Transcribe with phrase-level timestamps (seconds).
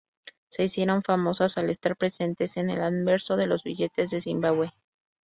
[0.51, 4.73] Se hicieron famosas al estar presentes en el anverso de los billetes de Zimbabwe.